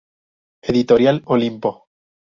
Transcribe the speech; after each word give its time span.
Editorial 0.63 1.21
Olimpo. 1.27 1.85